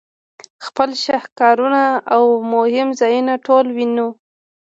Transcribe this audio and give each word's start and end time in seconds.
خپل 0.65 0.89
شهکارونه 1.05 1.83
او 2.15 2.23
مهم 2.53 2.89
ځایونه 2.99 3.33
ټول 3.45 3.65
وینو. 3.75 4.07